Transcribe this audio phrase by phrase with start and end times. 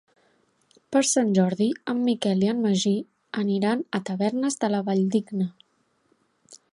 [0.95, 2.95] Per Sant Jordi en Miquel i en Magí
[3.43, 5.49] aniran a Tavernes de la Valldigna.